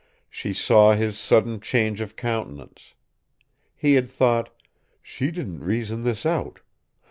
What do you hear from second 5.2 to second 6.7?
didn't reason this out.